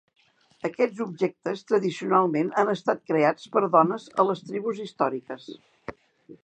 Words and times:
Aquests 0.69 1.01
objectes 1.05 1.61
tradicionalment 1.71 2.49
han 2.63 2.73
estat 2.73 3.05
creats 3.11 3.53
per 3.57 3.65
dones 3.79 4.09
a 4.23 4.25
les 4.31 4.41
tribus 4.51 4.83
històriques. 4.87 5.51